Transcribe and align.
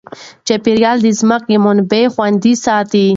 چاپیریال 0.47 0.97
د 1.03 1.07
ځمکې 1.19 1.55
منابع 1.65 2.03
خوندي 2.13 2.53
ساتي. 2.65 3.05